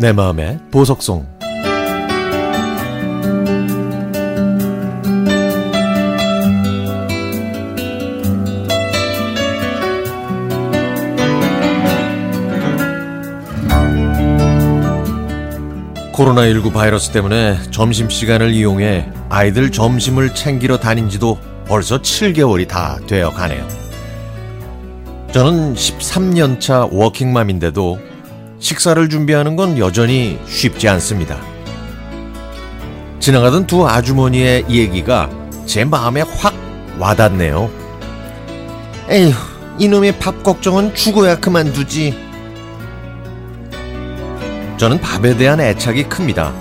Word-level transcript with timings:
내 0.00 0.12
마음의 0.12 0.60
보석송 0.70 1.26
코로나19 16.12 16.72
바이러스 16.72 17.10
때문에 17.10 17.58
점심시간을 17.72 18.52
이용해 18.52 19.10
아이들 19.28 19.72
점심을 19.72 20.32
챙기러 20.34 20.78
다닌 20.78 21.08
지도 21.08 21.38
벌써 21.66 22.00
7개월이 22.00 22.68
다 22.68 22.98
되어 23.08 23.30
가네요. 23.30 23.66
저는 25.32 25.74
13년차 25.74 26.88
워킹맘인데도 26.92 28.07
식사를 28.58 29.08
준비하는 29.08 29.56
건 29.56 29.78
여전히 29.78 30.38
쉽지 30.46 30.88
않습니다. 30.88 31.38
지나가던 33.20 33.66
두 33.66 33.86
아주머니의 33.86 34.64
얘기가 34.68 35.30
제 35.66 35.84
마음에 35.84 36.22
확 36.22 36.54
와닿네요. 36.98 37.70
에휴, 39.10 39.32
이놈의 39.78 40.18
밥 40.18 40.42
걱정은 40.42 40.94
죽어야 40.94 41.38
그만두지. 41.38 42.28
저는 44.76 45.00
밥에 45.00 45.36
대한 45.36 45.60
애착이 45.60 46.04
큽니다. 46.04 46.52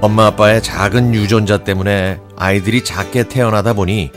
엄마 0.00 0.26
아빠의 0.26 0.62
작은 0.62 1.14
유전자 1.14 1.58
때문에 1.58 2.18
아이들이 2.36 2.82
작게 2.82 3.28
태어나다 3.28 3.74
보니 3.74 4.10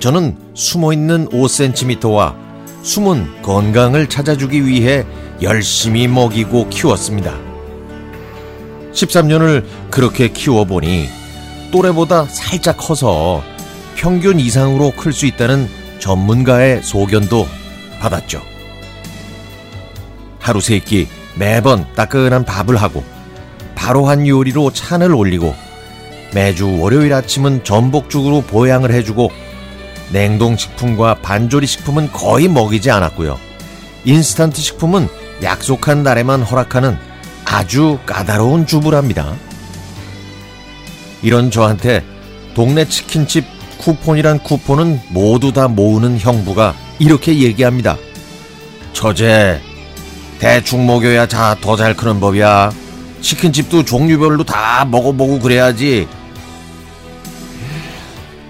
저는 0.00 0.36
숨어 0.54 0.94
있는 0.94 1.28
5cm와 1.28 2.34
숨은 2.82 3.42
건강을 3.42 4.08
찾아주기 4.08 4.66
위해 4.66 5.04
열심히 5.42 6.06
먹이고 6.08 6.68
키웠습니다. 6.68 7.34
13년을 8.92 9.64
그렇게 9.90 10.28
키워보니 10.28 11.08
또래보다 11.72 12.24
살짝 12.26 12.76
커서 12.76 13.42
평균 13.96 14.38
이상으로 14.38 14.92
클 14.92 15.12
수 15.12 15.26
있다는 15.26 15.68
전문가의 15.98 16.82
소견도 16.82 17.46
받았죠. 18.00 18.42
하루 20.38 20.60
세 20.60 20.78
끼 20.80 21.08
매번 21.36 21.86
따끈한 21.94 22.44
밥을 22.44 22.76
하고 22.76 23.02
바로 23.74 24.06
한 24.06 24.26
요리로 24.26 24.72
찬을 24.72 25.14
올리고 25.14 25.54
매주 26.34 26.78
월요일 26.80 27.14
아침은 27.14 27.64
전복죽으로 27.64 28.42
보양을 28.42 28.92
해주고 28.92 29.30
냉동식품과 30.12 31.16
반조리 31.22 31.66
식품은 31.66 32.12
거의 32.12 32.48
먹이지 32.48 32.90
않았고요. 32.90 33.38
인스턴트 34.04 34.60
식품은 34.60 35.08
약속한 35.42 36.02
날에만 36.02 36.42
허락하는 36.42 36.96
아주 37.44 37.98
까다로운 38.06 38.66
주부랍니다. 38.66 39.34
이런 41.22 41.50
저한테 41.50 42.04
동네 42.54 42.84
치킨집 42.86 43.44
쿠폰이란 43.78 44.40
쿠폰은 44.40 45.00
모두 45.10 45.52
다 45.52 45.68
모으는 45.68 46.18
형부가 46.18 46.74
이렇게 46.98 47.38
얘기합니다. 47.40 47.96
처제, 48.92 49.60
대충 50.38 50.86
먹여야 50.86 51.26
자 51.26 51.56
더 51.60 51.76
잘 51.76 51.94
크는 51.96 52.20
법이야. 52.20 52.70
치킨집도 53.20 53.84
종류별로 53.84 54.44
다 54.44 54.84
먹어보고 54.84 55.38
그래야지. 55.40 56.06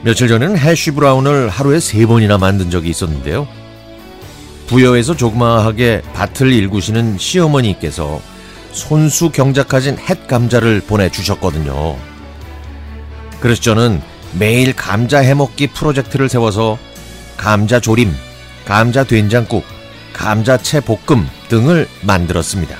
며칠 0.02 0.28
전에는 0.28 0.58
해쉬 0.58 0.90
브라운을 0.90 1.48
하루에 1.48 1.78
세 1.78 2.04
번이나 2.06 2.36
만든 2.38 2.70
적이 2.70 2.90
있었는데요. 2.90 3.46
부여에서 4.73 5.15
조그마하게 5.15 6.01
밭을 6.15 6.51
일구시는 6.51 7.19
시어머니께서 7.19 8.23
손수 8.71 9.28
경작하신 9.31 9.99
햇 9.99 10.27
감자를 10.27 10.81
보내주셨거든요. 10.87 11.99
그래서 13.38 13.61
저는 13.61 14.00
매일 14.38 14.75
감자 14.75 15.19
해먹기 15.19 15.66
프로젝트를 15.69 16.31
세워서 16.31 16.78
감자 17.37 17.81
조림, 17.81 18.15
감자 18.65 19.05
된장국, 19.05 19.62
감자채 20.15 20.81
볶음 20.81 21.28
등을 21.49 21.87
만들었습니다. 22.06 22.75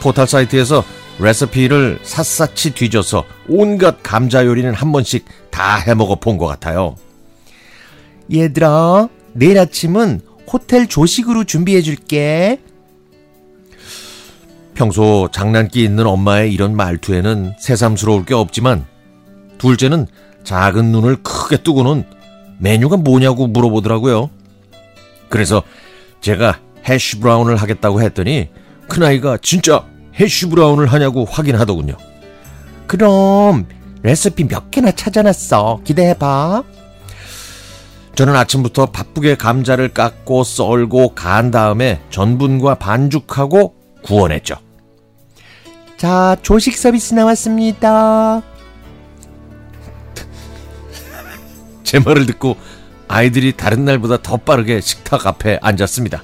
포털 0.00 0.26
사이트에서 0.26 0.82
레시피를 1.20 2.00
샅샅이 2.02 2.70
뒤져서 2.74 3.22
온갖 3.48 3.98
감자 4.02 4.44
요리는 4.44 4.74
한 4.74 4.90
번씩 4.90 5.26
다 5.52 5.76
해먹어 5.76 6.16
본 6.16 6.38
것 6.38 6.46
같아요. 6.48 6.96
얘들아, 8.34 9.08
내일 9.32 9.58
아침은 9.58 10.20
호텔 10.50 10.86
조식으로 10.86 11.44
준비해 11.44 11.82
줄게. 11.82 12.60
평소 14.74 15.28
장난기 15.32 15.82
있는 15.82 16.06
엄마의 16.06 16.52
이런 16.52 16.76
말투에는 16.76 17.54
새삼스러울 17.58 18.24
게 18.24 18.34
없지만 18.34 18.86
둘째는 19.58 20.06
작은 20.44 20.92
눈을 20.92 21.16
크게 21.22 21.58
뜨고는 21.62 22.04
메뉴가 22.58 22.96
뭐냐고 22.98 23.46
물어보더라고요. 23.48 24.30
그래서 25.28 25.62
제가 26.20 26.60
해쉬 26.88 27.18
브라운을 27.18 27.56
하겠다고 27.56 28.00
했더니 28.02 28.48
큰아이가 28.88 29.38
진짜 29.42 29.84
해쉬 30.18 30.48
브라운을 30.48 30.86
하냐고 30.86 31.24
확인하더군요. 31.24 31.96
그럼 32.86 33.66
레시피 34.02 34.44
몇 34.44 34.70
개나 34.70 34.92
찾아놨어. 34.92 35.80
기대해봐. 35.84 36.62
저는 38.18 38.34
아침부터 38.34 38.86
바쁘게 38.86 39.36
감자를 39.36 39.90
깎고 39.90 40.42
썰고 40.42 41.10
간 41.14 41.52
다음에 41.52 42.00
전분과 42.10 42.74
반죽하고 42.74 43.76
구워냈죠. 44.02 44.56
자, 45.96 46.36
조식 46.42 46.76
서비스 46.76 47.14
나왔습니다. 47.14 48.42
제 51.84 52.00
말을 52.00 52.26
듣고 52.26 52.56
아이들이 53.06 53.52
다른 53.52 53.84
날보다 53.84 54.20
더 54.20 54.36
빠르게 54.36 54.80
식탁 54.80 55.24
앞에 55.24 55.60
앉았습니다. 55.62 56.20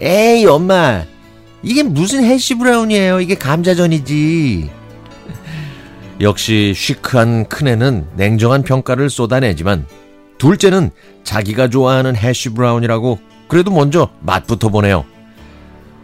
에이, 0.00 0.44
엄마. 0.46 1.04
이게 1.62 1.84
무슨 1.84 2.24
해시 2.24 2.56
브라운이에요. 2.56 3.20
이게 3.20 3.36
감자전이지. 3.36 4.70
역시 6.20 6.72
시크한 6.74 7.46
큰애는 7.46 8.08
냉정한 8.16 8.64
평가를 8.64 9.08
쏟아내지만 9.08 9.86
둘째는 10.38 10.90
자기가 11.24 11.68
좋아하는 11.68 12.16
해시 12.16 12.50
브라운이라고 12.50 13.18
그래도 13.48 13.70
먼저 13.70 14.08
맛부터 14.20 14.68
보네요. 14.68 15.04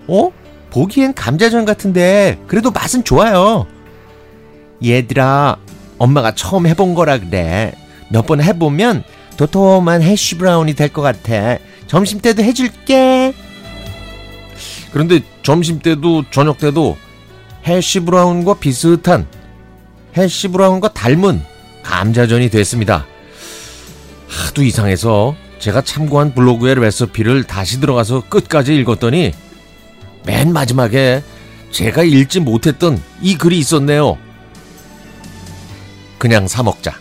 어? 0.08 0.30
보기엔 0.70 1.12
감자전 1.14 1.64
같은데 1.64 2.38
그래도 2.46 2.70
맛은 2.70 3.04
좋아요. 3.04 3.66
얘들아, 4.84 5.56
엄마가 5.98 6.34
처음 6.34 6.66
해본 6.66 6.94
거라 6.94 7.18
그래. 7.18 7.72
몇 8.10 8.26
번 8.26 8.42
해보면 8.42 9.04
도톰한 9.36 10.02
해쉬 10.02 10.36
브라운이 10.38 10.74
될 10.74 10.88
것 10.88 11.02
같아. 11.02 11.58
점심 11.86 12.20
때도 12.20 12.42
해줄게. 12.42 13.32
그런데 14.92 15.20
점심 15.42 15.78
때도 15.78 16.24
저녁 16.30 16.58
때도 16.58 16.96
해쉬 17.66 18.00
브라운과 18.00 18.54
비슷한 18.54 19.26
해쉬 20.16 20.48
브라운과 20.48 20.92
닮은 20.92 21.42
감자전이 21.82 22.50
됐습니다. 22.50 23.06
하도 24.32 24.62
이상해서 24.62 25.36
제가 25.58 25.82
참고한 25.82 26.34
블로그의 26.34 26.76
레시피를 26.76 27.44
다시 27.44 27.80
들어가서 27.80 28.24
끝까지 28.28 28.74
읽었더니 28.76 29.32
맨 30.24 30.52
마지막에 30.52 31.22
제가 31.70 32.02
읽지 32.02 32.40
못했던 32.40 33.00
이 33.20 33.36
글이 33.36 33.58
있었네요. 33.58 34.18
그냥 36.18 36.48
사 36.48 36.62
먹자. 36.62 36.94